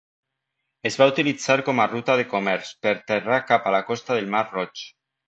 Es 0.89 0.95
va 1.01 1.07
utilitzar 1.11 1.57
com 1.67 1.81
a 1.83 1.85
ruta 1.91 2.15
de 2.21 2.25
comerç 2.31 2.71
per 2.87 2.95
terra 3.13 3.39
cap 3.51 3.69
a 3.69 3.75
la 3.77 3.83
costa 3.91 4.19
del 4.21 4.33
mar 4.39 4.43
Roig. 4.49 4.83